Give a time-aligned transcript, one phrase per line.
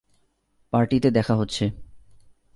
[0.73, 1.65] পার্টিতে দেখা হচ্ছে।